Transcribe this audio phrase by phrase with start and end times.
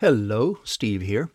[0.00, 1.30] Hello, Steve here.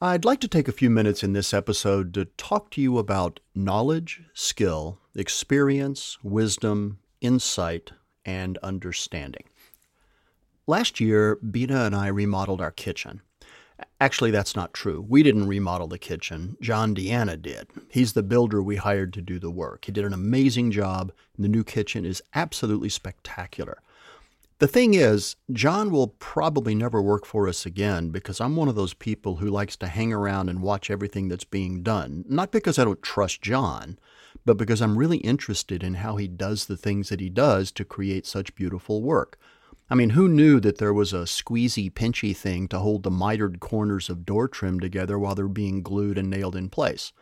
[0.00, 3.38] I'd like to take a few minutes in this episode to talk to you about
[3.54, 7.92] knowledge, skill, experience, wisdom, insight,
[8.24, 9.44] and understanding.
[10.66, 13.22] Last year, Bina and I remodeled our kitchen.
[14.00, 15.06] Actually, that's not true.
[15.08, 16.56] We didn't remodel the kitchen.
[16.60, 17.68] John Deanna did.
[17.88, 19.84] He's the builder we hired to do the work.
[19.84, 21.12] He did an amazing job.
[21.38, 23.80] The new kitchen is absolutely spectacular.
[24.60, 28.74] The thing is, John will probably never work for us again because I'm one of
[28.74, 32.26] those people who likes to hang around and watch everything that's being done.
[32.28, 33.98] Not because I don't trust John,
[34.44, 37.86] but because I'm really interested in how he does the things that he does to
[37.86, 39.38] create such beautiful work.
[39.88, 43.60] I mean, who knew that there was a squeezy, pinchy thing to hold the mitered
[43.60, 47.14] corners of door trim together while they're being glued and nailed in place?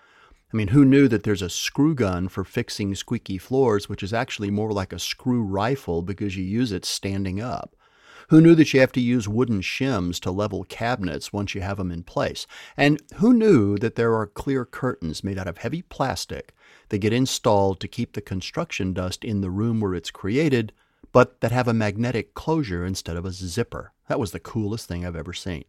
[0.52, 4.14] I mean, who knew that there's a screw gun for fixing squeaky floors, which is
[4.14, 7.76] actually more like a screw rifle because you use it standing up?
[8.28, 11.78] Who knew that you have to use wooden shims to level cabinets once you have
[11.78, 12.46] them in place?
[12.76, 16.54] And who knew that there are clear curtains made out of heavy plastic
[16.88, 20.72] that get installed to keep the construction dust in the room where it's created,
[21.12, 23.92] but that have a magnetic closure instead of a zipper?
[24.08, 25.64] That was the coolest thing I've ever seen.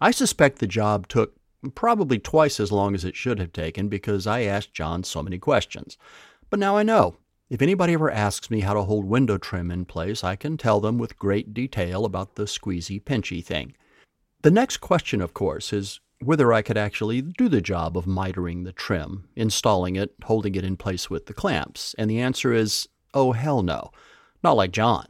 [0.00, 1.37] I suspect the job took
[1.74, 5.38] probably twice as long as it should have taken because I asked John so many
[5.38, 5.96] questions.
[6.50, 7.16] But now I know.
[7.50, 10.80] If anybody ever asks me how to hold window trim in place, I can tell
[10.80, 13.74] them with great detail about the squeezy pinchy thing.
[14.42, 18.64] The next question, of course, is whether I could actually do the job of mitering
[18.64, 21.94] the trim, installing it, holding it in place with the clamps.
[21.96, 23.92] And the answer is, oh, hell no.
[24.42, 25.06] Not like John.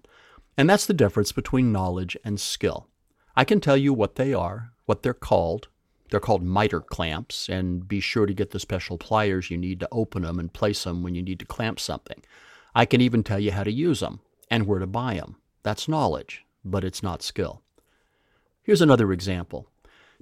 [0.56, 2.88] And that's the difference between knowledge and skill.
[3.36, 5.69] I can tell you what they are, what they're called,
[6.10, 9.88] they're called miter clamps, and be sure to get the special pliers you need to
[9.92, 12.22] open them and place them when you need to clamp something.
[12.74, 14.20] I can even tell you how to use them
[14.50, 15.36] and where to buy them.
[15.62, 17.62] That's knowledge, but it's not skill.
[18.62, 19.66] Here's another example.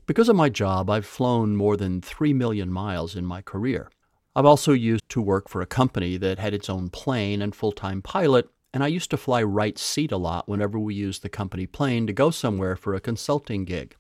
[0.07, 3.91] Because of my job, I've flown more than 3 million miles in my career.
[4.37, 7.73] I've also used to work for a company that had its own plane and full
[7.73, 11.29] time pilot, and I used to fly right seat a lot whenever we used the
[11.29, 13.97] company plane to go somewhere for a consulting gig.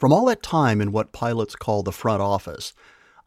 [0.00, 2.72] From all that time in what pilots call the front office,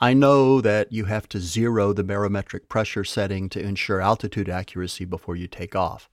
[0.01, 5.05] I know that you have to zero the barometric pressure setting to ensure altitude accuracy
[5.05, 6.09] before you take off.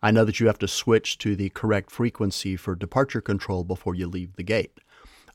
[0.00, 3.96] I know that you have to switch to the correct frequency for departure control before
[3.96, 4.78] you leave the gate.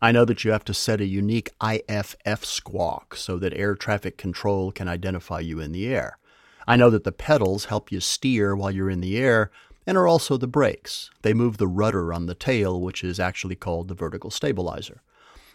[0.01, 4.16] I know that you have to set a unique IFF squawk so that air traffic
[4.17, 6.19] control can identify you in the air.
[6.66, 9.51] I know that the pedals help you steer while you're in the air,
[9.90, 11.10] and are also the brakes.
[11.24, 15.02] They move the rudder on the tail, which is actually called the vertical stabilizer.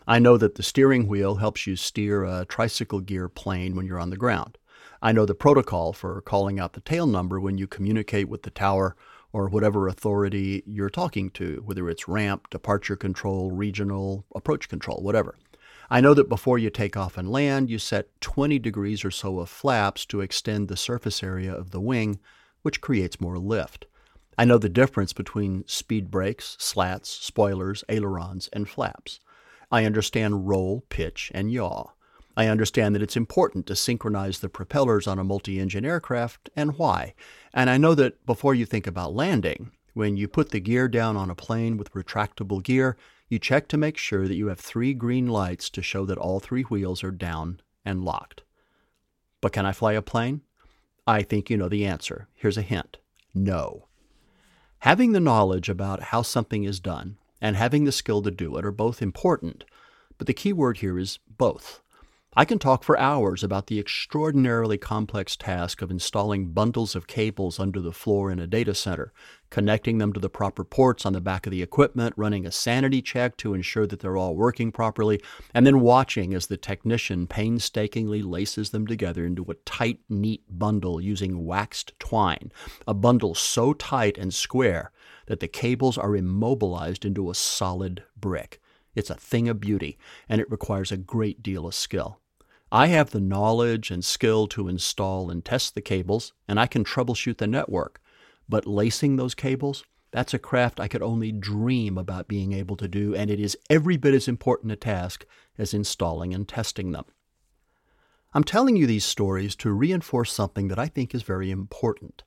[0.09, 4.00] I know that the steering wheel helps you steer a tricycle gear plane when you're
[4.00, 4.59] on the ground.
[5.00, 8.50] I know the protocol for calling out the tail number when you communicate with the
[8.50, 8.97] tower
[9.33, 15.37] or whatever authority you're talking to, whether it's ramp, departure control, regional, approach control, whatever.
[15.89, 19.39] I know that before you take off and land, you set 20 degrees or so
[19.39, 22.19] of flaps to extend the surface area of the wing,
[22.62, 23.87] which creates more lift.
[24.37, 29.21] I know the difference between speed brakes, slats, spoilers, ailerons, and flaps.
[29.71, 31.89] I understand roll, pitch, and yaw.
[32.37, 36.77] I understand that it's important to synchronize the propellers on a multi engine aircraft and
[36.77, 37.15] why.
[37.53, 41.16] And I know that before you think about landing, when you put the gear down
[41.16, 42.97] on a plane with retractable gear,
[43.28, 46.41] you check to make sure that you have three green lights to show that all
[46.41, 48.43] three wheels are down and locked.
[49.41, 50.43] But can I fly a plane?
[51.06, 52.28] I think you know the answer.
[52.34, 52.99] Here's a hint
[53.33, 53.89] no.
[54.84, 58.67] Having the knowledge about how something is done and having the skill to do it
[58.67, 59.65] are both important,
[60.19, 61.81] but the key word here is both.
[62.37, 67.59] I can talk for hours about the extraordinarily complex task of installing bundles of cables
[67.59, 69.15] under the floor in a data center,
[69.54, 73.00] connecting them to the proper ports on the back of the equipment, running a sanity
[73.00, 75.22] check to ensure that they're all working properly,
[75.54, 81.00] and then watching as the technician painstakingly laces them together into a tight, neat bundle
[81.00, 82.50] using waxed twine,
[82.88, 84.91] a bundle so tight and square
[85.26, 88.60] that the cables are immobilized into a solid brick.
[88.97, 89.97] It's a thing of beauty,
[90.28, 92.18] and it requires a great deal of skill.
[92.72, 96.83] I have the knowledge and skill to install and test the cables, and I can
[96.83, 98.01] troubleshoot the network.
[98.48, 102.86] But lacing those cables, that's a craft I could only dream about being able to
[102.86, 105.26] do, and it is every bit as important a task
[105.58, 107.04] as installing and testing them.
[108.32, 112.22] I'm telling you these stories to reinforce something that I think is very important.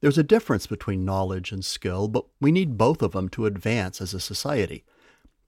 [0.00, 4.00] There's a difference between knowledge and skill, but we need both of them to advance
[4.00, 4.84] as a society.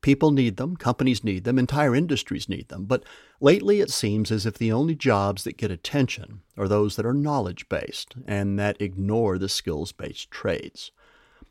[0.05, 2.85] People need them, companies need them, entire industries need them.
[2.85, 3.05] But
[3.41, 7.15] lately it seems as if the only jobs that get attention are those that are
[7.15, 10.93] knowledge based and that ignore the skills based trades.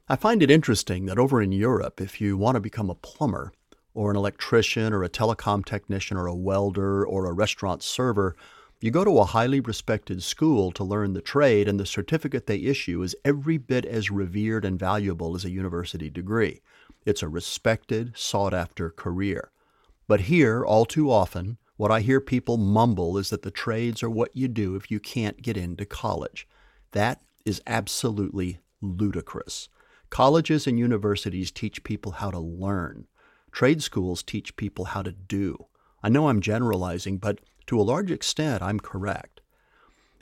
[0.07, 3.53] I find it interesting that over in Europe, if you want to become a plumber,
[3.95, 8.35] or an electrician, or a telecom technician, or a welder, or a restaurant server,
[8.83, 12.57] you go to a highly respected school to learn the trade, and the certificate they
[12.57, 16.61] issue is every bit as revered and valuable as a university degree.
[17.05, 19.51] It's a respected, sought after career.
[20.05, 24.09] But here, all too often, what I hear people mumble is that the trades are
[24.09, 26.45] what you do if you can't get into college.
[26.91, 29.69] That is absolutely ludicrous.
[30.09, 33.07] Colleges and universities teach people how to learn.
[33.53, 35.67] Trade schools teach people how to do.
[36.03, 39.41] I know I'm generalizing, but to a large extent, I'm correct.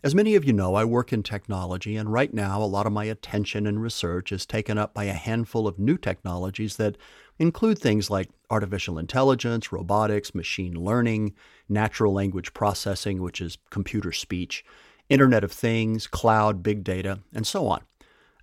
[0.03, 2.93] As many of you know, I work in technology, and right now a lot of
[2.93, 6.97] my attention and research is taken up by a handful of new technologies that
[7.37, 11.33] include things like artificial intelligence, robotics, machine learning,
[11.69, 14.65] natural language processing, which is computer speech,
[15.07, 17.81] Internet of Things, cloud, big data, and so on.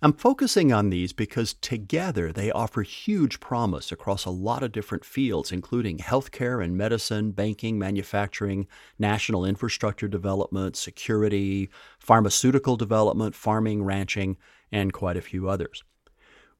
[0.01, 5.03] I'm focusing on these because together they offer huge promise across a lot of different
[5.03, 8.67] fields, including healthcare and medicine, banking, manufacturing,
[8.97, 11.69] national infrastructure development, security,
[11.99, 14.37] pharmaceutical development, farming, ranching,
[14.71, 15.83] and quite a few others.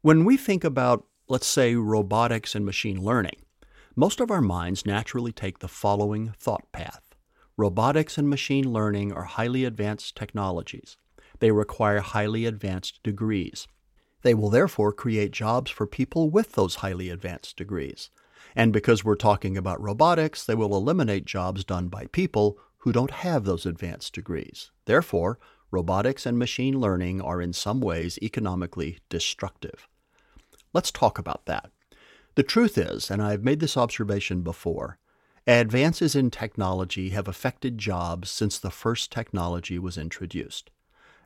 [0.01, 3.45] When we think about, let's say, robotics and machine learning,
[3.95, 7.09] most of our minds naturally take the following thought path
[7.59, 10.95] Robotics and machine learning are highly advanced technologies.
[11.39, 13.67] They require highly advanced degrees.
[14.21, 18.09] They will therefore create jobs for people with those highly advanced degrees.
[18.55, 23.11] And because we're talking about robotics, they will eliminate jobs done by people who don't
[23.11, 24.71] have those advanced degrees.
[24.85, 25.39] Therefore,
[25.71, 29.87] robotics and machine learning are in some ways economically destructive.
[30.73, 31.71] Let's talk about that.
[32.35, 34.97] The truth is, and I've made this observation before,
[35.45, 40.69] advances in technology have affected jobs since the first technology was introduced.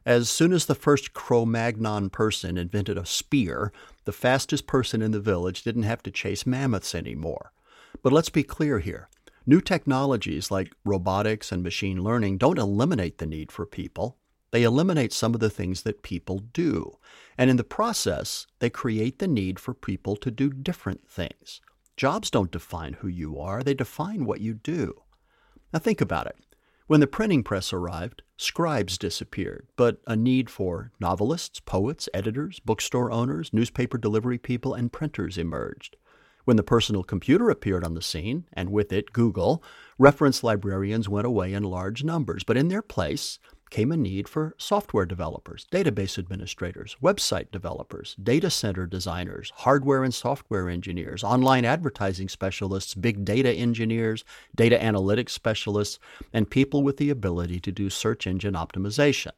[0.05, 3.71] As soon as the first Cro Magnon person invented a spear,
[4.03, 7.53] the fastest person in the village didn't have to chase mammoths anymore.
[8.01, 9.07] But let's be clear here.
[9.45, 14.17] New technologies like robotics and machine learning don't eliminate the need for people.
[14.51, 16.97] They eliminate some of the things that people do.
[17.37, 21.61] And in the process, they create the need for people to do different things.
[21.95, 25.01] Jobs don't define who you are, they define what you do.
[25.71, 26.37] Now think about it.
[26.85, 33.09] When the printing press arrived, scribes disappeared, but a need for novelists, poets, editors, bookstore
[33.09, 35.95] owners, newspaper delivery people, and printers emerged.
[36.43, 39.63] When the personal computer appeared on the scene, and with it Google,
[39.97, 43.39] reference librarians went away in large numbers, but in their place,
[43.73, 50.13] came a need for software developers, database administrators, website developers, data center designers, hardware and
[50.13, 54.23] software engineers, online advertising specialists, big data engineers,
[54.55, 55.97] data analytics specialists,
[56.31, 59.31] and people with the ability to do search engine optimization.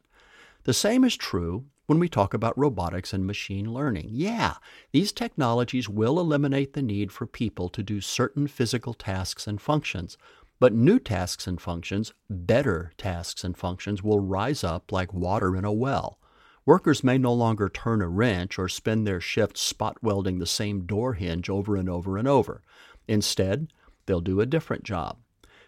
[0.64, 4.08] The same is true when we talk about robotics and machine learning.
[4.10, 4.56] Yeah,
[4.92, 10.18] these technologies will eliminate the need for people to do certain physical tasks and functions,
[10.58, 15.64] but new tasks and functions, better tasks and functions, will rise up like water in
[15.64, 16.18] a well.
[16.64, 20.86] Workers may no longer turn a wrench or spend their shift spot welding the same
[20.86, 22.62] door hinge over and over and over.
[23.06, 23.72] Instead,
[24.06, 25.18] they'll do a different job.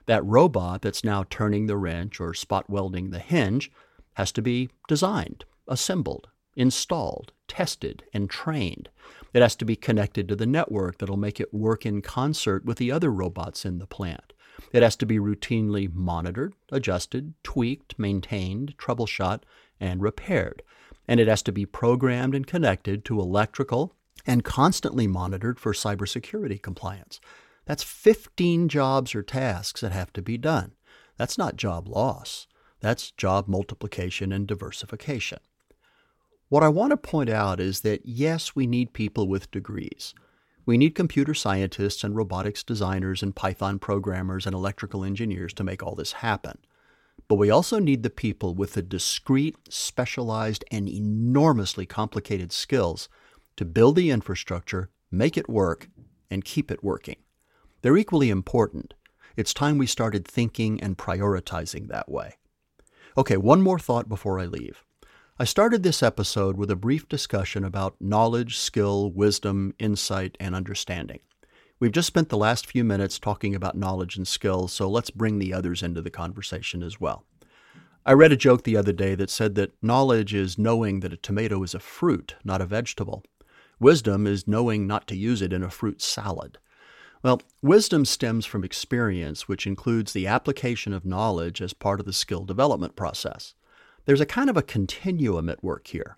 [0.07, 3.71] That robot that's now turning the wrench or spot welding the hinge
[4.15, 8.89] has to be designed, assembled, installed, tested, and trained.
[9.33, 12.79] It has to be connected to the network that'll make it work in concert with
[12.79, 14.33] the other robots in the plant.
[14.73, 19.43] It has to be routinely monitored, adjusted, tweaked, maintained, troubleshot,
[19.81, 20.63] and repaired.
[21.07, 23.95] And it has to be programmed and connected to electrical
[24.27, 27.21] and constantly monitored for cybersecurity compliance.
[27.65, 30.73] That's 15 jobs or tasks that have to be done.
[31.17, 32.47] That's not job loss.
[32.81, 35.41] That's job multiplication and diversification.
[36.49, 40.15] What I want to point out is that yes, we need people with degrees.
[40.69, 45.83] We need computer scientists and robotics designers and Python programmers and electrical engineers to make
[45.83, 46.59] all this happen.
[47.27, 53.09] But we also need the people with the discrete, specialized, and enormously complicated skills
[53.57, 55.89] to build the infrastructure, make it work,
[56.31, 57.17] and keep it working.
[57.81, 58.93] They're equally important.
[59.39, 62.35] It's time we started thinking and prioritizing that way.
[63.17, 64.85] Okay, one more thought before I leave.
[65.41, 71.21] I started this episode with a brief discussion about knowledge, skill, wisdom, insight, and understanding.
[71.79, 75.39] We've just spent the last few minutes talking about knowledge and skill, so let's bring
[75.39, 77.25] the others into the conversation as well.
[78.05, 81.17] I read a joke the other day that said that knowledge is knowing that a
[81.17, 83.23] tomato is a fruit, not a vegetable.
[83.79, 86.59] Wisdom is knowing not to use it in a fruit salad.
[87.23, 92.13] Well, wisdom stems from experience, which includes the application of knowledge as part of the
[92.13, 93.55] skill development process.
[94.09, 96.17] There's a kind of a continuum at work here.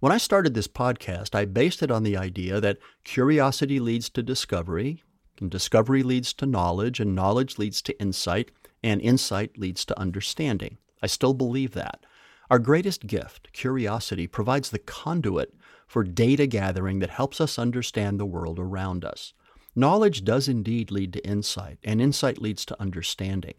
[0.00, 4.22] When I started this podcast, I based it on the idea that curiosity leads to
[4.22, 5.02] discovery,
[5.38, 8.52] and discovery leads to knowledge, and knowledge leads to insight,
[8.82, 10.78] and insight leads to understanding.
[11.02, 12.06] I still believe that.
[12.48, 15.52] Our greatest gift, curiosity, provides the conduit
[15.86, 19.34] for data gathering that helps us understand the world around us.
[19.74, 23.56] Knowledge does indeed lead to insight, and insight leads to understanding.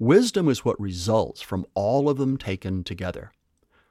[0.00, 3.32] Wisdom is what results from all of them taken together.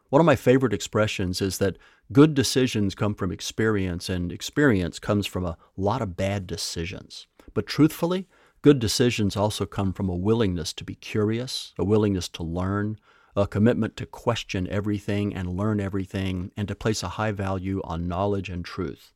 [0.10, 1.78] One of my favorite expressions is that
[2.14, 7.28] good decisions come from experience, and experience comes from a lot of bad decisions.
[7.54, 8.26] But truthfully,
[8.62, 12.98] good decisions also come from a willingness to be curious, a willingness to learn,
[13.36, 18.08] a commitment to question everything and learn everything, and to place a high value on
[18.08, 19.12] knowledge and truth.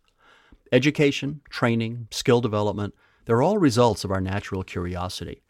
[0.74, 2.94] Education, training, skill development,
[3.24, 5.42] they're all results of our natural curiosity.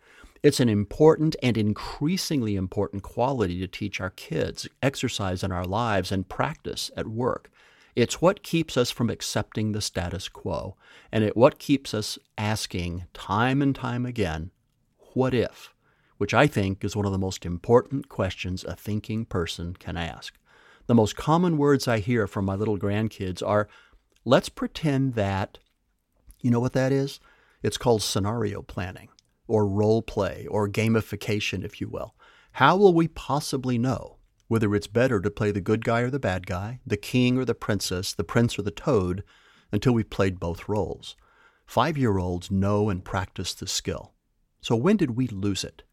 [0.43, 6.11] It's an important and increasingly important quality to teach our kids, exercise in our lives,
[6.11, 7.51] and practice at work.
[7.95, 10.77] It's what keeps us from accepting the status quo,
[11.11, 14.51] and it what keeps us asking time and time again,
[15.13, 15.73] what if?
[16.21, 20.37] which I think is one of the most important questions a thinking person can ask.
[20.85, 23.67] The most common words I hear from my little grandkids are,
[24.23, 25.57] let's pretend that,
[26.39, 27.19] you know what that is?
[27.63, 29.09] It's called scenario planning,
[29.51, 32.15] or role play, or gamification, if you will.
[32.53, 34.15] How will we possibly know
[34.47, 37.43] whether it's better to play the good guy or the bad guy, the king or
[37.43, 39.25] the princess, the prince or the toad,
[39.69, 41.17] until we've played both roles?
[41.65, 44.13] Five year olds know and practice the skill.
[44.61, 45.83] So when did we lose it?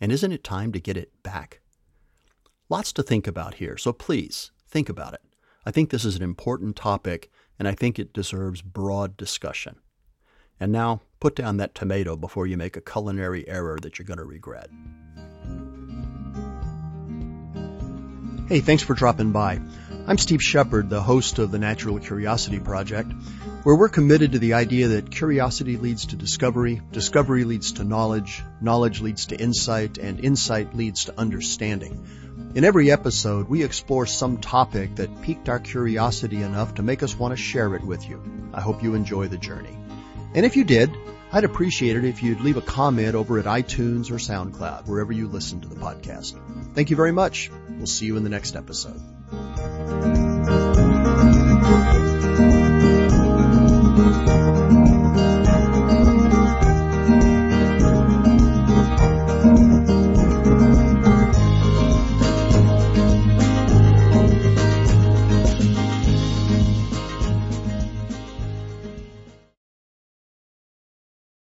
[0.00, 1.62] And isn't it time to get it back?
[2.68, 5.22] Lots to think about here, so please think about it.
[5.66, 9.80] I think this is an important topic, and I think it deserves broad discussion.
[10.60, 14.18] And now, put down that tomato before you make a culinary error that you're going
[14.18, 14.68] to regret.
[18.46, 19.60] Hey, thanks for dropping by.
[20.06, 23.10] I'm Steve Shepard, the host of the Natural Curiosity Project,
[23.62, 28.42] where we're committed to the idea that curiosity leads to discovery, discovery leads to knowledge,
[28.60, 32.52] knowledge leads to insight, and insight leads to understanding.
[32.54, 37.16] In every episode, we explore some topic that piqued our curiosity enough to make us
[37.16, 38.20] want to share it with you.
[38.52, 39.76] I hope you enjoy the journey.
[40.34, 40.96] And if you did,
[41.32, 45.28] I'd appreciate it if you'd leave a comment over at iTunes or SoundCloud, wherever you
[45.28, 46.38] listen to the podcast.
[46.74, 47.50] Thank you very much.
[47.68, 50.29] We'll see you in the next episode.